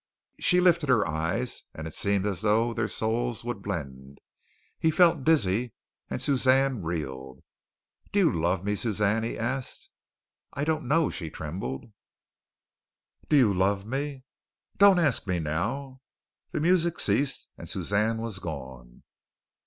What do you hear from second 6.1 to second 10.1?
Suzanne reeled. "Do you love me, Suzanne?" he asked.